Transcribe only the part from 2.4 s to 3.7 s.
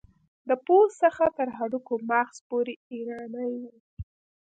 پورې ایرانی و.